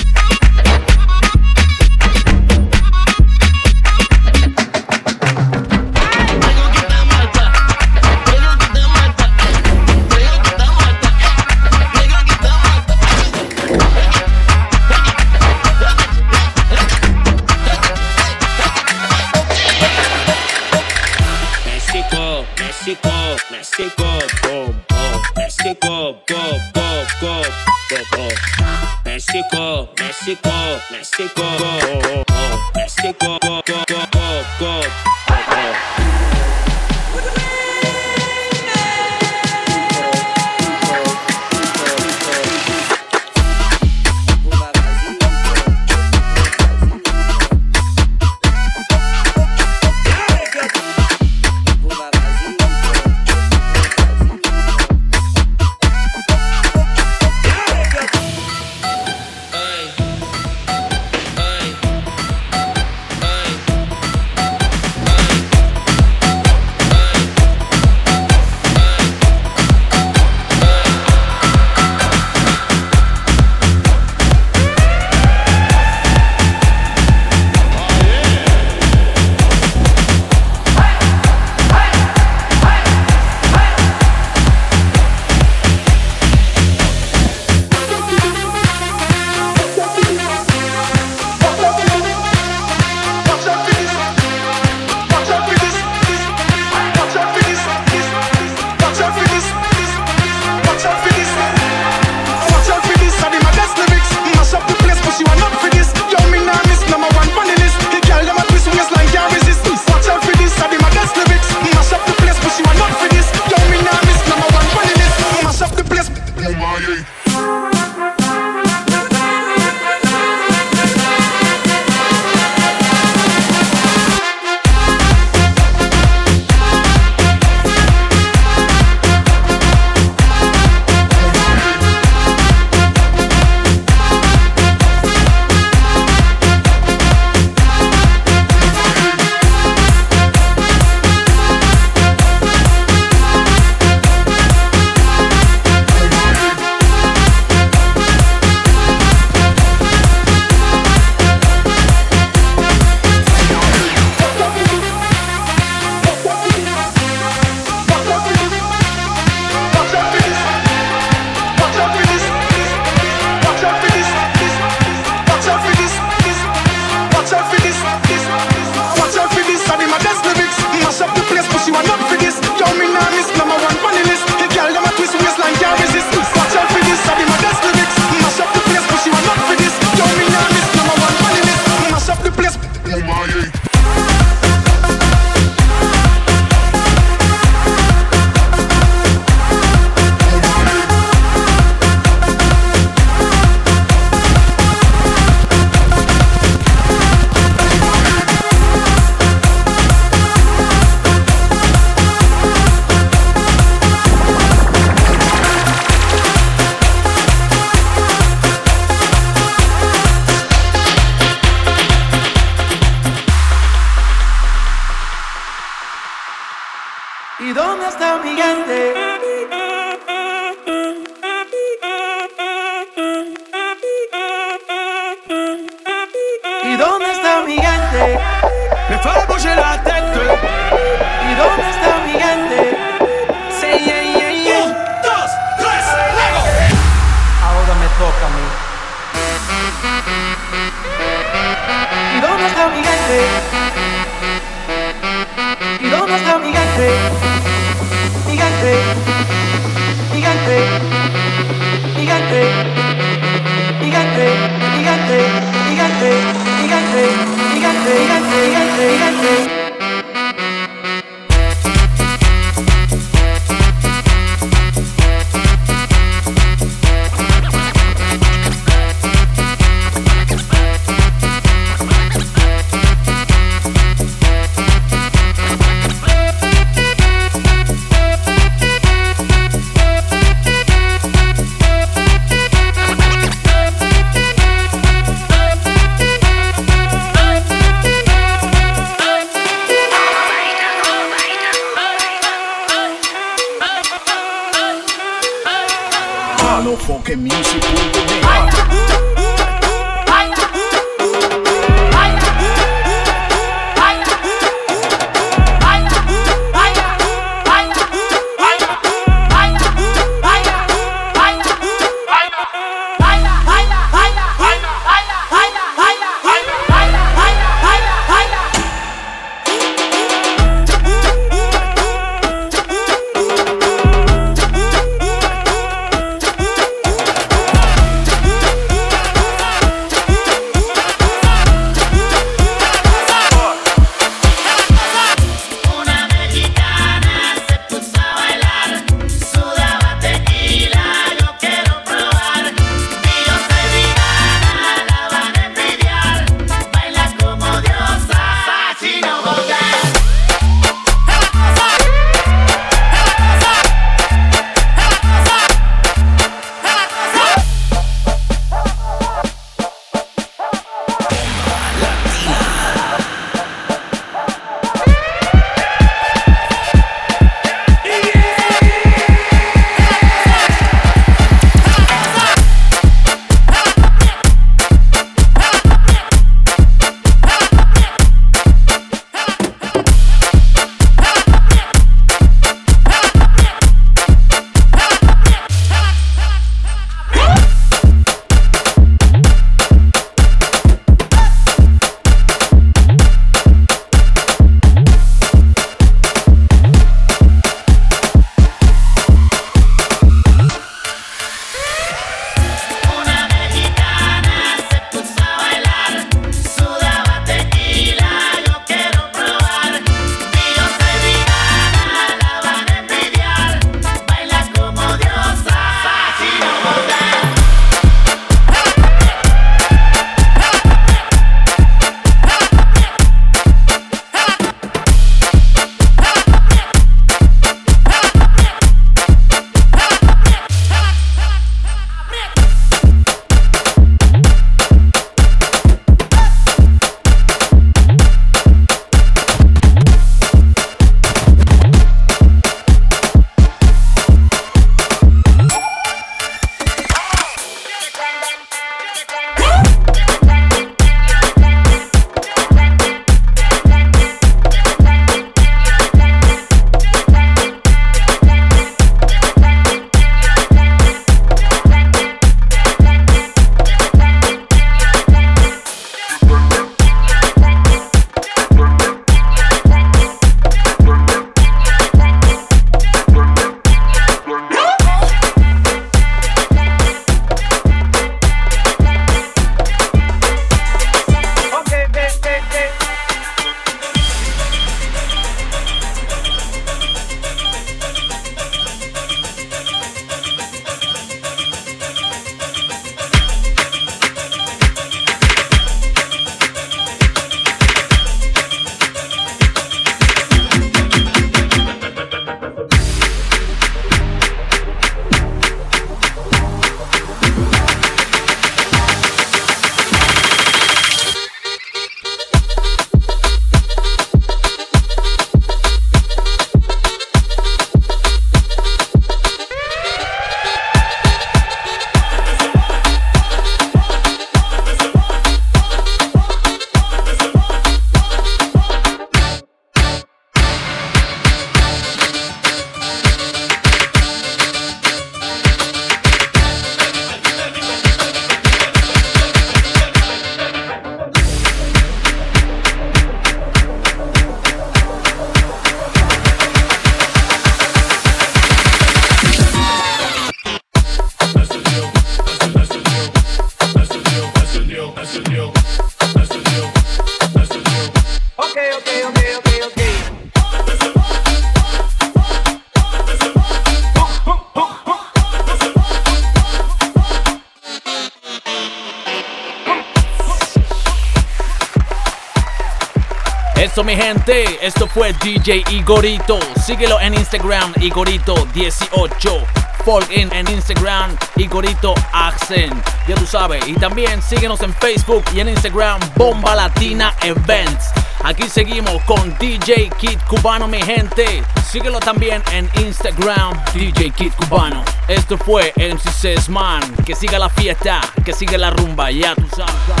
DJ 575.01 575.63
Igorito. 575.71 576.39
Síguelo 576.63 576.99
en 577.01 577.15
Instagram, 577.15 577.73
Igorito18. 577.73 579.43
Follow 579.83 580.07
in 580.11 580.31
en 580.31 580.47
Instagram, 580.47 581.17
Igorito 581.37 581.95
Accent. 582.13 582.71
Ya 583.07 583.15
tú 583.15 583.25
sabes. 583.25 583.67
Y 583.67 583.73
también 583.73 584.21
síguenos 584.21 584.61
en 584.61 584.71
Facebook 584.75 585.23
y 585.33 585.39
en 585.39 585.49
Instagram, 585.49 585.99
Bomba 586.15 586.55
Latina 586.55 587.15
Events. 587.23 587.89
Aquí 588.23 588.47
seguimos 588.47 589.01
con 589.05 589.35
DJ 589.39 589.89
Kid 589.97 590.19
Cubano, 590.27 590.67
mi 590.67 590.81
gente. 590.83 591.43
Síguelo 591.67 591.99
también 591.99 592.43
en 592.51 592.69
Instagram, 592.85 593.59
DJ 593.73 594.11
Kid 594.11 594.33
Cubano. 594.33 594.83
Esto 595.07 595.35
fue 595.35 595.73
MC 595.77 596.11
Sesman. 596.11 596.83
Que 597.03 597.15
siga 597.15 597.39
la 597.39 597.49
fiesta, 597.49 598.01
que 598.23 598.33
siga 598.33 598.59
la 598.59 598.69
rumba, 598.69 599.09
ya 599.09 599.33
tú 599.33 599.47
sabes. 599.55 600.00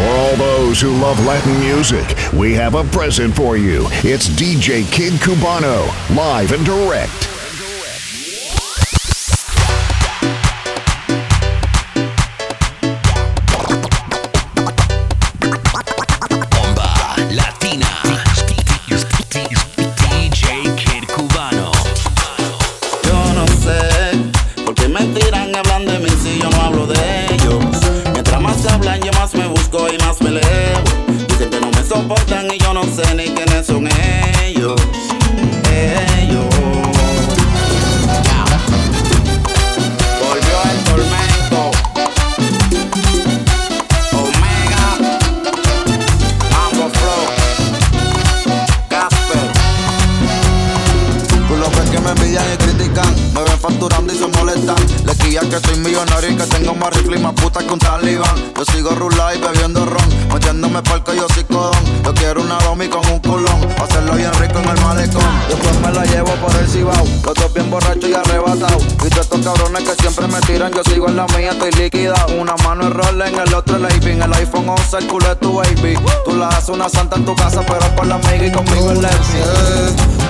For 0.00 0.06
all 0.06 0.36
those 0.36 0.80
who 0.80 0.92
love 0.92 1.22
Latin 1.26 1.60
music, 1.60 2.16
we 2.32 2.54
have 2.54 2.74
a 2.74 2.84
present 2.84 3.36
for 3.36 3.58
you. 3.58 3.82
It's 4.02 4.30
DJ 4.30 4.90
Kid 4.90 5.12
Cubano, 5.20 5.86
live 6.16 6.52
and 6.52 6.64
direct. 6.64 7.19
El 74.22 74.32
iPhone 74.34 74.68
11, 74.68 74.98
el 74.98 75.06
culo 75.06 75.32
es 75.32 75.40
tu 75.40 75.54
baby 75.54 75.98
Tú 76.24 76.36
la 76.36 76.48
haces 76.48 76.68
una 76.68 76.88
santa 76.88 77.16
en 77.16 77.24
tu 77.24 77.34
casa 77.34 77.64
Pero 77.66 77.96
con 77.96 78.08
la 78.08 78.16
amiga 78.16 78.46
y 78.46 78.52
conmigo 78.52 78.90
en 78.90 79.02
Lexi 79.02 79.38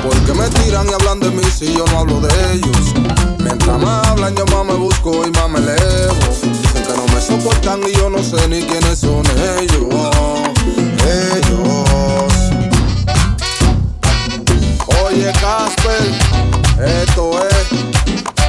¿Por 0.03 0.17
qué 0.25 0.33
me 0.33 0.49
tiran 0.49 0.89
y 0.89 0.93
hablan 0.93 1.21
de 1.21 1.31
mí 1.31 1.43
si 1.45 1.75
yo 1.75 1.85
no 1.87 1.99
hablo 1.99 2.21
de 2.21 2.53
ellos? 2.55 2.95
Mientras 3.39 3.79
más 3.81 4.07
hablan, 4.07 4.35
yo 4.35 4.47
más 4.47 4.65
me 4.65 4.75
busco 4.75 5.27
y 5.27 5.31
más 5.31 5.49
me 5.51 5.59
elevo. 5.59 6.15
Dicen 6.41 6.83
que 6.85 6.97
no 6.97 7.07
me 7.15 7.21
soportan 7.21 7.81
y 7.87 7.93
yo 7.95 8.09
no 8.09 8.23
sé 8.23 8.49
ni 8.49 8.63
quiénes 8.63 8.99
son 8.99 9.23
ellos. 9.59 10.11
Ellos. 11.37 12.33
Oye, 15.05 15.33
Casper, 15.33 16.15
esto 17.03 17.47
es 17.47 18.40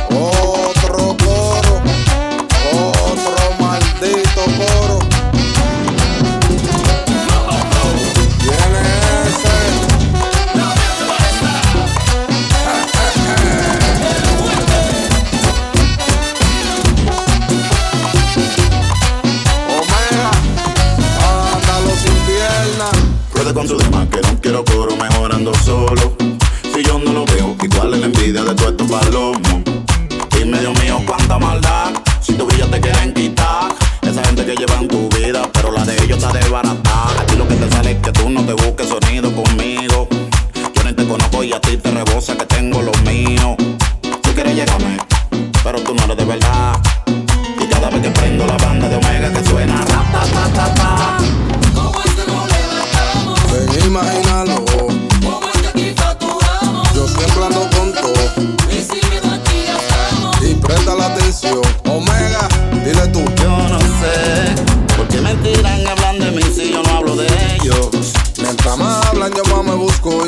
hablan 65.92 66.20
de 66.20 66.32
mí 66.32 66.42
si 66.44 66.72
yo 66.72 66.82
no 66.84 66.90
hablo 66.90 67.16
de 67.16 67.28
ellos. 67.56 68.14
Mientras 68.42 68.78
más 68.78 69.06
hablan, 69.08 69.32
yo 69.34 69.44
más 69.56 69.64
me 69.66 69.76
busco 69.76 70.21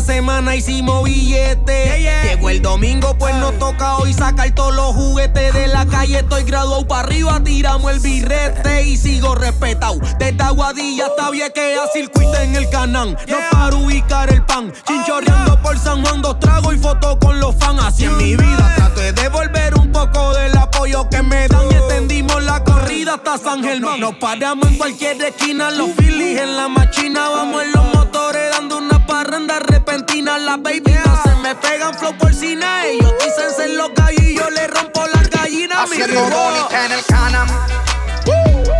Semana 0.00 0.54
hicimos 0.54 1.04
billetes. 1.04 1.98
Llegó 2.24 2.50
el 2.50 2.62
domingo, 2.62 3.16
pues 3.18 3.34
nos 3.36 3.58
toca 3.58 3.96
hoy 3.96 4.12
sacar 4.12 4.50
todos 4.52 4.74
los 4.74 4.94
juguetes 4.94 5.52
de 5.52 5.66
la 5.66 5.86
calle. 5.86 6.18
Estoy 6.18 6.44
graduado 6.44 6.86
para 6.86 7.00
arriba, 7.02 7.40
tiramos 7.42 7.90
el 7.92 8.00
birrete 8.00 8.84
y 8.84 8.96
sigo 8.96 9.34
respetado. 9.34 9.98
Desde 10.18 10.42
Aguadilla 10.42 11.06
hasta 11.06 11.30
Viequea, 11.30 11.82
circuito 11.92 12.34
en 12.36 12.54
el 12.54 12.70
canán. 12.70 13.16
No 13.28 13.36
para 13.50 13.74
ubicar 13.74 14.32
el 14.32 14.44
pan. 14.44 14.72
Chinchorreando 14.86 15.60
por 15.62 15.78
San 15.78 16.04
Juan, 16.04 16.22
dos 16.22 16.38
tragos 16.38 16.74
y 16.74 16.78
fotos 16.78 17.16
con 17.20 17.40
los 17.40 17.56
fans. 17.56 17.82
Así 17.82 18.04
en 18.04 18.16
mi 18.16 18.36
vida 18.36 18.72
trato 18.76 19.00
de 19.00 19.12
devolver 19.12 19.74
un 19.74 19.90
poco 19.90 20.32
del 20.34 20.56
apoyo 20.56 21.08
que 21.10 21.22
me 21.22 21.48
dan. 21.48 21.66
Y 21.70 21.74
extendimos 21.74 22.42
la 22.44 22.62
corrida 22.62 23.14
hasta 23.14 23.36
San 23.36 23.62
Germán. 23.62 24.00
Nos 24.00 24.14
paramos 24.16 24.68
en 24.68 24.78
cualquier 24.78 25.20
esquina, 25.22 25.70
los 25.70 25.90
Phillies 25.96 26.40
en 26.40 26.56
la 26.56 26.68
machina. 26.68 27.28
Vamos 27.28 27.62
en 27.64 27.72
los 27.72 27.84
motores 27.94 28.50
dando 28.52 28.78
una 28.78 29.04
parranda 29.06 29.58
repentina. 29.88 30.38
Las 30.38 30.62
baby 30.62 30.98
no 31.04 31.22
se 31.22 31.34
me 31.36 31.54
pegan 31.54 31.94
flow 31.94 32.16
por 32.16 32.34
cine. 32.34 32.66
Ellos 32.86 33.14
dicen 33.24 33.50
ser 33.56 33.70
los 33.70 33.90
gallos 33.94 34.22
y 34.22 34.36
yo 34.36 34.48
le 34.50 34.66
rompo 34.66 35.06
las 35.14 35.28
gallinas. 35.30 35.78
Haciendo 35.84 36.20
bonita 36.20 36.86
en 36.86 36.92
el 36.92 37.04
canam. 37.06 37.48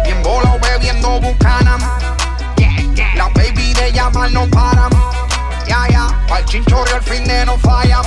Bien 0.05 0.23
volado 0.23 0.59
bebiendo 0.61 1.21
Buchanan. 1.21 1.81
La 3.17 3.29
baby 3.31 3.75
de 3.75 3.93
llamar 3.93 4.31
no 4.33 4.47
paran. 4.49 4.91
Ya, 5.67 5.87
ya, 5.89 6.09
pa'l 6.29 6.45
chinchorro 6.45 6.97
el 6.97 7.03
fin 7.03 7.25
de 7.25 7.47
no 7.47 7.59
fallan. 7.59 8.03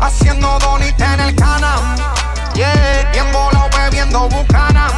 Haciendo 0.00 0.58
donita 0.58 1.14
en 1.14 1.20
el 1.20 1.36
canam. 1.36 1.96
Yeah, 2.54 3.08
bien 3.12 3.30
volado 3.32 3.68
bebiendo 3.76 4.28
Buchanan. 4.28 4.90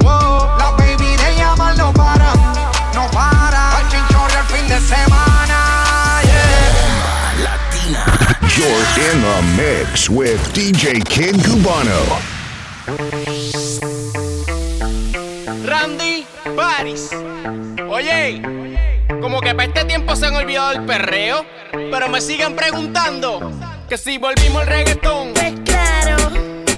Wow, 0.00 0.58
la 0.58 0.70
baby 0.76 1.16
de 1.16 1.36
llamar 1.36 1.76
no 1.76 1.92
paran. 1.92 2.36
No 2.94 3.10
para. 3.10 3.70
Pa'l 3.72 3.88
chinchorro 3.88 4.38
el 4.38 4.46
fin 4.46 4.68
de 4.68 4.80
semana. 4.80 5.33
You're 8.56 8.68
in 9.10 9.20
the 9.20 9.42
mix 9.56 10.08
with 10.08 10.40
DJ 10.54 11.04
Kid 11.04 11.34
Cubano. 11.42 12.20
Randy 15.66 16.24
Paris. 16.54 17.10
Oye, 17.88 18.40
como 19.20 19.40
que 19.40 19.56
para 19.56 19.64
este 19.64 19.84
tiempo 19.86 20.14
se 20.14 20.26
han 20.26 20.36
olvidado 20.36 20.70
del 20.70 20.84
perreo, 20.84 21.44
pero 21.72 22.08
me 22.08 22.20
siguen 22.20 22.54
preguntando 22.54 23.50
que 23.88 23.98
si 23.98 24.18
volvimos 24.18 24.62
al 24.62 24.68
reggaetón. 24.68 25.34
Pues 25.34 25.54
claro. 25.64 26.16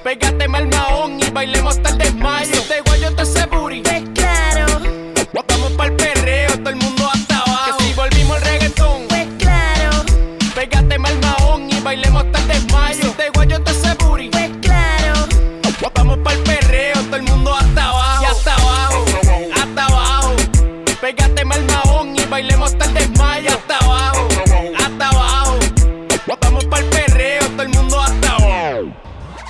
Pégate 0.03 0.49
mal 0.49 0.68
mahón 0.68 1.20
y 1.20 1.29
bailemos 1.31 1.77
hasta 1.77 1.91
el 1.91 1.99
desmayo. 1.99 2.62
Te 2.62 2.81
guayo 2.81 3.14
te 3.14 3.22
ese 3.22 3.45
booty. 3.45 3.83
Pues 3.83 4.06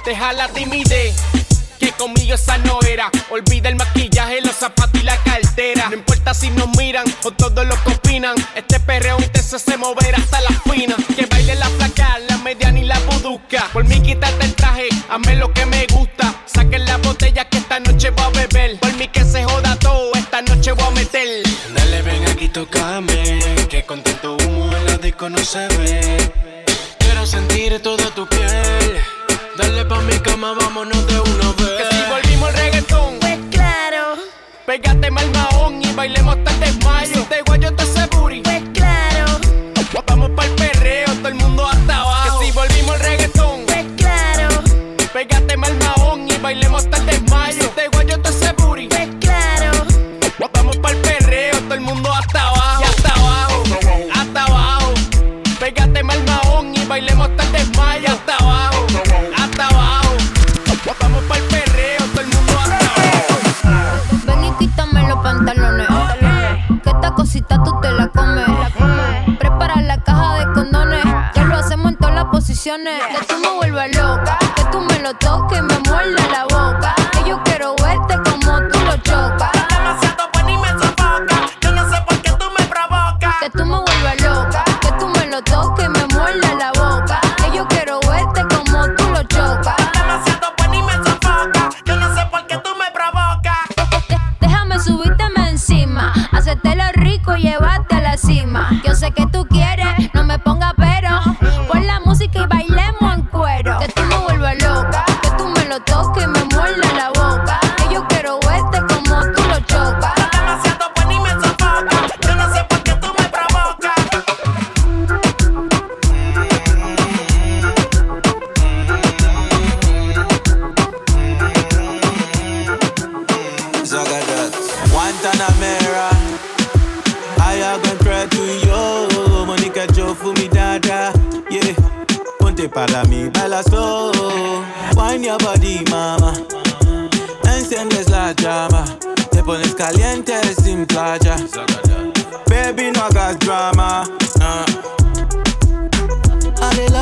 Deja 0.07 0.33
la 0.33 0.47
timidez. 0.47 1.17
Que 1.81 1.91
conmigo 1.91 2.35
esa 2.35 2.59
no 2.59 2.79
era. 2.83 3.11
Olvida 3.29 3.69
el 3.69 3.75
maquillaje, 3.75 4.41
los 4.41 4.55
zapatos 4.55 5.01
y 5.01 5.05
la 5.05 5.17
cartera. 5.17 5.89
No 5.91 5.97
importa 5.97 6.33
si 6.33 6.49
nos 6.51 6.69
miran 6.77 7.05
o 7.25 7.33
todos 7.33 7.67
lo 7.67 7.75
que 7.83 7.91
opinan. 7.91 8.37
Este 8.55 8.79
perreo 8.79 9.19
intenso 9.19 9.59
se 9.59 9.77
mover 9.77 10.15
hasta 10.15 10.41
la 10.43 10.51
fina. 10.71 10.95
Que 11.17 11.27
baile 11.27 11.57
la 11.57 11.69
flaca, 11.71 12.21
la 12.29 12.39
mediana 12.39 12.79
y 12.79 12.85
la 12.85 13.01
buduca. 13.01 13.69
Por 13.73 13.83
mí 13.83 14.01
quítate 14.01 14.45
el 14.45 14.55
traje, 14.55 14.89
hazme 15.11 15.35
lo 15.35 15.53
que 15.53 15.67
me 15.67 15.85
gusta. 15.89 16.33
Saquen 16.47 16.85
la 16.85 16.99
botella 16.99 17.45
que 17.49 17.59
esta 17.59 17.81
noche 17.81 18.11
voy 18.11 18.27
a 18.27 18.29
beber. 18.29 18.79
Por 18.79 18.95
mí 18.95 19.09
que 19.09 19.25
se 19.25 19.43
joda 19.43 19.77
todo, 19.81 20.13
esta 20.15 20.41
noche 20.43 20.71
voy 20.71 20.87
a 20.87 20.91
meter. 20.91 21.43
Dale, 21.75 22.03
ven 22.03 22.29
aquí, 22.29 22.49
tócame. 22.49 23.41
Que 23.69 23.85
con 23.85 24.05
tanto 24.05 24.37
humo 24.37 24.71
en 24.77 24.87
la 24.87 24.99
disco 24.99 25.29
no 25.29 25.39
se 25.39 25.67
ve. 25.67 26.33
Quiero 27.01 27.27
sentir 27.27 27.83
toda 27.83 28.09
tu 28.15 28.25
piel. 28.29 28.96
Pa' 29.89 30.01
mi 30.01 30.19
cama, 30.19 30.53
vámonos 30.53 31.07
de 31.07 31.21
una 31.21 31.53
vez. 31.53 31.77
Que 31.79 31.95
si 31.95 32.03
volvimos 32.11 32.49
al 32.49 32.55
reggaetón, 32.57 33.21
pues 33.21 33.39
claro. 33.53 34.17
Pégate 34.67 35.11
mal 35.13 35.31
mahón 35.31 35.81
y 35.81 35.93
bailemos 35.93 36.37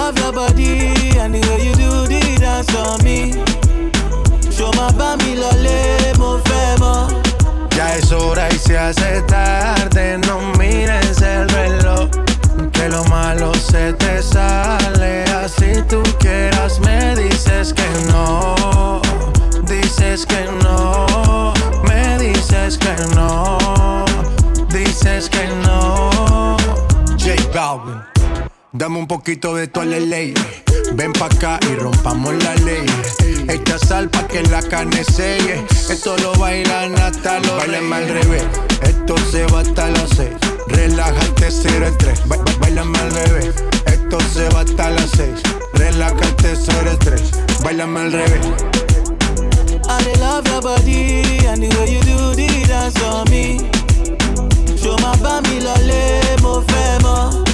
love 0.05 0.19
your 0.19 0.33
body 0.33 1.19
and 1.19 1.35
the 1.35 1.41
way 1.49 1.65
you 1.65 1.75
do 1.75 1.91
the 2.13 2.21
dance. 2.39 2.69
Yo 4.59 4.71
Ya 7.77 7.97
es 7.97 8.13
hora 8.13 8.49
y 8.51 8.59
se 8.59 8.79
hace 8.79 9.23
tarde, 9.23 10.19
no 10.19 10.41
mires 10.59 11.23
el 11.23 11.49
reloj. 11.49 12.11
Que 12.73 12.89
lo 12.89 13.05
malo 13.05 13.53
se 13.55 13.95
te 13.95 14.23
sale, 14.23 15.25
así 15.43 15.83
tú 15.89 16.03
quieras 16.19 16.81
me 16.81 17.17
dices 17.17 17.73
que 17.73 17.89
no, 18.13 19.01
dices 19.63 20.27
que 20.27 20.45
no, 20.63 21.53
me 21.89 22.19
dices 22.19 22.79
que 22.79 22.95
no, 23.15 24.05
dices 24.69 25.31
que 25.31 25.47
no. 25.65 26.57
J 27.19 27.35
Balvin. 27.55 28.24
Dame 28.77 28.99
un 28.99 29.07
poquito 29.07 29.55
de 29.55 29.69
tu 29.69 29.83
ley. 29.83 30.35
Ven 30.95 31.13
pa' 31.13 31.27
acá 31.27 31.61
y 31.71 31.77
rompamos 31.77 32.35
la 32.43 32.57
ley. 32.67 32.85
Echa 33.49 33.79
sal 33.79 34.11
pa' 34.11 34.27
que 34.27 34.43
la 34.43 34.61
carne 34.63 35.05
selle. 35.05 35.65
Esto 35.89 36.17
lo 36.19 36.35
bailan 36.35 36.93
hasta 36.99 37.39
los 37.39 37.57
Bailame 37.57 37.95
al 37.95 38.09
revés. 38.09 38.43
Esto 38.83 39.15
se 39.31 39.47
va 39.47 39.61
hasta 39.61 39.91
las 39.91 40.11
seis. 40.17 40.35
Relájate, 40.67 41.53
cero 41.53 41.87
estrés. 41.87 42.27
Ba 42.27 42.37
bailame 42.59 42.99
al 42.99 43.13
revés. 43.13 43.55
Esto 43.87 44.19
se 44.33 44.49
va 44.49 44.63
hasta 44.63 44.91
las 44.91 45.09
seis. 45.11 45.41
Relájate, 45.75 46.57
cero 46.57 46.91
estrés. 46.91 47.31
Bailame 47.63 48.01
al 48.01 48.13
revés. 48.13 48.45
I 49.87 50.19
love 50.19 50.45
your 50.49 50.61
body 50.61 51.47
and 51.47 51.63
the 51.63 51.69
way 51.79 51.95
you 51.95 52.01
do 52.01 52.35
the 52.35 52.67
dance 52.67 53.01
on 53.05 53.31
me. 53.31 53.59
Show 54.77 54.97
my 54.99 55.17
bami 55.23 55.61
le 55.61 56.43
mo 56.43 56.61
femo. 56.63 57.54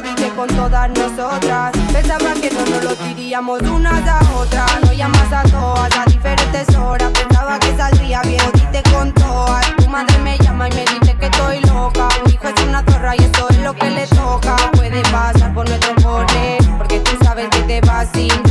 Jodiste 0.00 0.30
con 0.30 0.48
todas 0.48 0.88
nosotras. 0.90 1.72
Pensaba 1.92 2.32
que 2.40 2.50
no 2.50 2.64
nos 2.64 2.84
lo 2.84 2.94
diríamos 3.04 3.60
unas 3.60 4.08
a 4.08 4.20
otras. 4.34 4.80
No 4.82 4.92
llamas 4.94 5.30
a 5.30 5.42
todas 5.42 5.94
a 5.94 6.04
diferentes 6.06 6.74
horas. 6.74 7.12
Pensaba 7.12 7.58
que 7.58 7.76
saldría 7.76 8.22
bien, 8.22 8.42
diste 8.54 8.82
con 8.94 9.12
todas. 9.12 9.76
Tu 9.76 9.86
madre 9.88 10.16
me 10.20 10.38
llama 10.38 10.70
y 10.70 10.72
me 10.72 10.84
dice 10.86 11.14
que 11.18 11.26
estoy 11.26 11.60
loca. 11.60 12.08
Mi 12.24 12.32
hijo 12.32 12.48
es 12.48 12.64
una 12.66 12.82
zorra 12.82 13.14
y 13.14 13.24
eso 13.24 13.46
es 13.50 13.58
lo 13.58 13.74
que 13.74 13.90
le 13.90 14.06
toca. 14.06 14.56
Puede 14.72 15.02
pasar 15.02 15.52
por 15.52 15.68
nuestro 15.68 15.94
cole, 15.96 16.58
porque 16.78 17.00
tú 17.00 17.12
sabes 17.22 17.48
que 17.50 17.60
te 17.64 17.80
vas 17.82 18.08
sin 18.14 18.49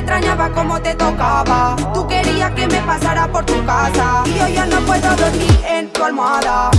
extrañaba 0.00 0.50
cómo 0.50 0.80
te 0.80 0.94
tocaba. 0.94 1.76
Tú 1.94 2.06
querías 2.06 2.50
que 2.52 2.66
me 2.66 2.80
pasara 2.80 3.30
por 3.30 3.44
tu 3.44 3.64
casa. 3.64 4.22
Y 4.26 4.38
yo 4.38 4.48
ya 4.48 4.66
no 4.66 4.80
puedo 4.80 5.14
dormir 5.16 5.60
en 5.68 5.88
tu 5.90 6.02
almohada. 6.04 6.70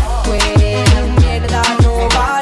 Mierda, 1.20 1.62
no 1.84 2.08
vale 2.18 2.41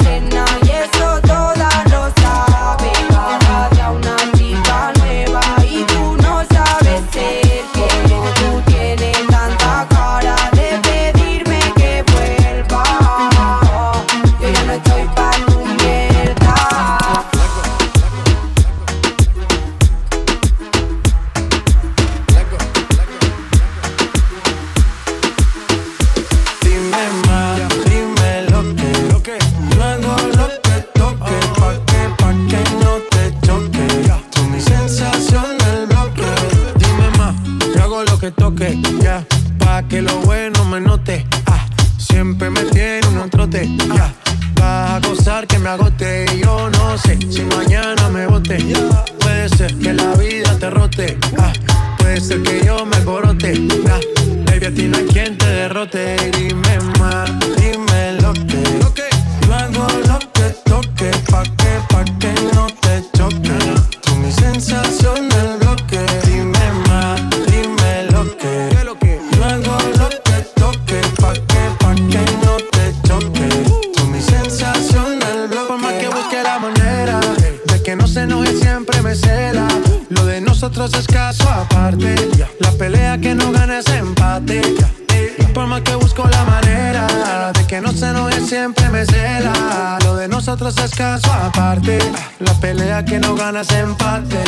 no 93.30 93.36
gana 93.36 93.60
es 93.60 93.70
empate. 93.70 94.42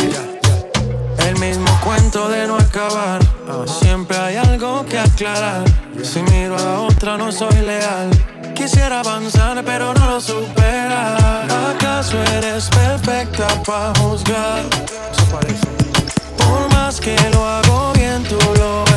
El 1.29 1.39
mismo 1.39 1.71
cuento 1.85 2.29
de 2.29 2.47
no 2.49 2.57
acabar. 2.57 3.21
Siempre 3.67 4.17
hay 4.17 4.37
algo 4.37 4.85
que 4.87 4.99
aclarar. 4.99 5.65
Si 6.03 6.21
miro 6.23 6.57
a 6.57 6.63
la 6.63 6.81
otra, 6.81 7.17
no 7.17 7.31
soy 7.31 7.55
leal. 7.65 8.11
Quisiera 8.55 9.01
avanzar, 9.01 9.63
pero 9.65 9.95
no 9.95 10.07
lo 10.11 10.21
supera. 10.21 11.17
¿Acaso 11.71 12.17
eres 12.37 12.69
perfecta 12.71 13.47
para 13.65 13.93
juzgar? 14.01 14.63
Por 16.39 16.69
más 16.75 17.01
que 17.01 17.17
lo 17.33 17.47
hago 17.47 17.93
bien, 17.95 18.25
tú 18.25 18.39
lo 18.57 18.92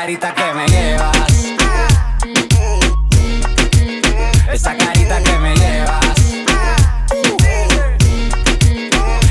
esa 0.00 0.06
carita 0.06 0.34
que 0.34 0.54
me 0.54 0.66
llevas. 0.66 1.16
Esa 4.50 4.74
carita 4.74 5.22
que 5.22 5.38
me 5.38 5.54
llevas. 5.54 6.06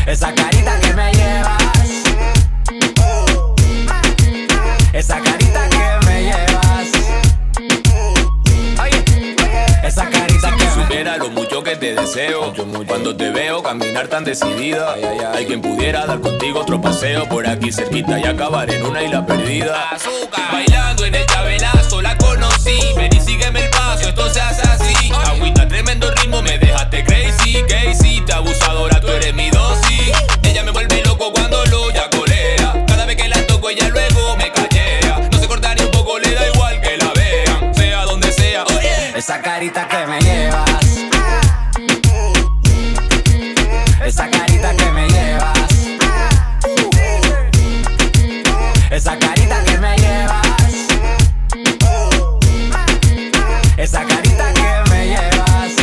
Esa 0.06 0.36
carita 0.36 0.80
que 0.80 0.94
me 0.94 1.12
llevas. 1.12 1.64
Esa 4.94 5.20
carita 5.20 5.70
que 5.70 6.06
me 6.06 6.24
llevas. 6.24 6.88
Esa 9.84 10.08
carita 10.08 10.56
que 10.56 10.94
me 10.94 11.18
lo 11.18 11.30
mucho 11.30 11.64
que 11.64 11.78
te 11.78 11.96
deseo. 11.96 12.54
Cuando 12.88 13.16
te 13.16 13.32
veo 13.32 13.64
caminar 13.64 14.08
tan 14.08 14.24
decidida, 14.24 14.94
hay 15.34 15.48
quien 15.48 15.62
pudiera 15.62 16.06
dar 16.06 16.20
contigo 16.20 16.60
otro 16.60 16.80
paseo 16.80 17.28
por 17.28 17.48
aquí 17.48 17.72
cerquita 17.72 18.20
y 18.20 18.26
acabar 18.26 18.70
en 18.70 18.86
una 18.86 19.02
isla 19.02 19.26
perdida. 19.26 19.98
que 39.90 40.06
me 40.06 40.20
llevas. 40.22 40.70
Esa 44.06 44.30
carita 44.30 44.76
que 44.76 44.92
me 44.92 45.08
llevas. 45.08 45.70
Esa 48.92 49.18
carita 49.18 49.64
que 49.64 49.78
me 49.78 49.98
llevas. 49.98 50.48
Esa 53.78 54.06
carita 54.06 54.54
que 54.54 54.90
me 54.92 55.08
llevas. 55.08 55.74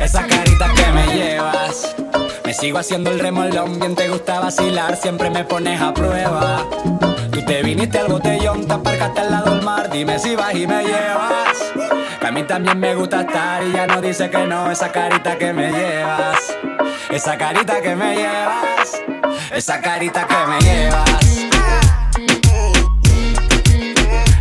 Esa 0.00 0.26
carita 0.26 0.74
que 0.74 0.92
me 0.92 1.06
llevas. 1.14 1.94
Me 2.44 2.54
sigo 2.54 2.78
haciendo 2.78 3.10
el 3.10 3.20
remolón, 3.20 3.78
bien 3.78 3.94
te 3.94 4.08
gusta 4.08 4.40
vacilar, 4.40 4.96
siempre 4.96 5.30
me 5.30 5.44
pones 5.44 5.80
a 5.80 5.94
prueba 5.94 6.66
viniste 7.82 7.98
al 7.98 8.08
botellón, 8.12 8.64
te 8.64 8.74
aparcaste 8.74 9.20
al 9.20 9.30
lado 9.32 9.54
del 9.54 9.64
mar. 9.64 9.90
Dime 9.90 10.16
si 10.18 10.36
vas 10.36 10.54
y 10.54 10.66
me 10.68 10.84
llevas. 10.84 11.58
Que 12.20 12.26
a 12.26 12.30
mí 12.30 12.44
también 12.44 12.78
me 12.78 12.94
gusta 12.94 13.22
estar 13.22 13.62
y 13.64 13.72
ya 13.72 13.88
no 13.88 14.00
dice 14.00 14.30
que 14.30 14.46
no. 14.46 14.70
Esa 14.70 14.92
carita 14.92 15.36
que 15.36 15.52
me 15.52 15.72
llevas. 15.72 16.38
Esa 17.10 17.36
carita 17.36 17.80
que 17.80 17.96
me 17.96 18.14
llevas. 18.14 19.02
Esa 19.52 19.80
carita 19.80 20.26
que 20.28 20.46
me 20.46 20.60
llevas. 20.60 21.10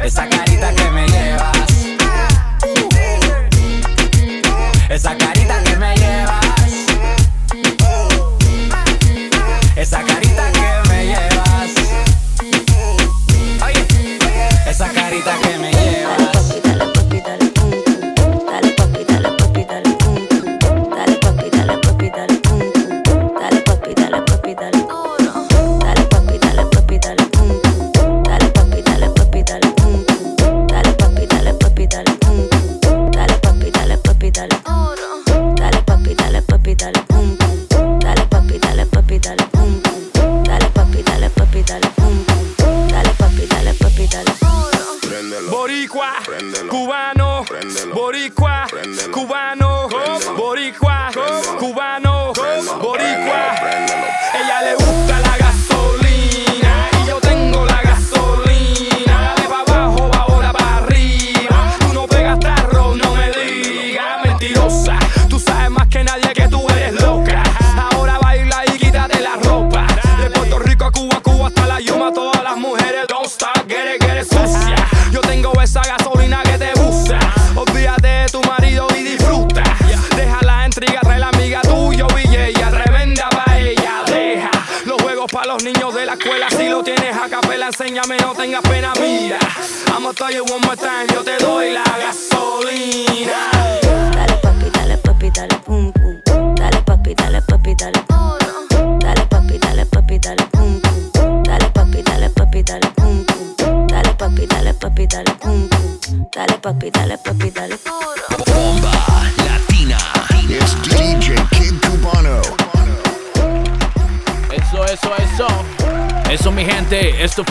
Esa 0.03 0.29
carita. 0.29 0.50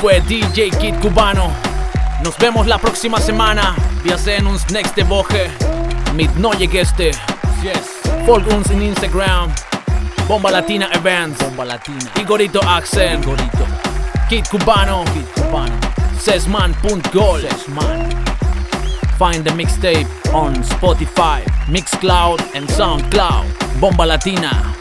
fue 0.01 0.21
DJ 0.23 0.71
Kid 0.81 0.99
Cubano. 1.01 1.53
Nos 2.25 2.37
vemos 2.39 2.67
la 2.67 2.79
próxima 2.79 3.21
semana. 3.21 3.77
Wir 4.03 4.17
sehen 4.17 4.47
uns 4.47 4.71
nächste 4.71 5.05
Woche 5.05 5.51
mit 6.15 6.35
no 6.37 6.51
Gäste. 6.53 7.11
Yes. 7.63 8.01
Folg 8.25 8.47
uns 8.47 8.71
in 8.71 8.81
Instagram. 8.81 9.53
Bomba 10.27 10.51
Latina 10.51 10.89
Events. 10.95 11.39
Bomba 11.43 11.65
Latina. 11.65 12.11
Igorito 12.19 12.61
Axel. 12.61 13.21
Igorito. 13.21 13.67
Kid 14.29 14.49
Cubano. 14.49 15.05
Kid 15.13 15.27
Cubano. 15.35 15.79
Sesman.gold. 16.19 17.43
Sesman. 17.43 18.11
Find 19.19 19.45
the 19.45 19.51
mixtape 19.51 20.09
on 20.33 20.55
Spotify, 20.63 21.45
Mixcloud 21.69 22.41
and 22.55 22.67
Soundcloud. 22.71 23.45
Bomba 23.79 24.07
Latina 24.07 24.75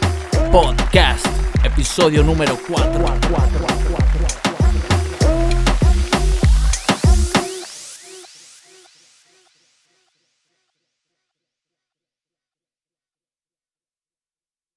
Podcast. 0.50 1.26
Episodio 1.62 2.22
número 2.22 2.56
4. 2.56 2.90
4, 2.90 3.18
4. 3.28 3.59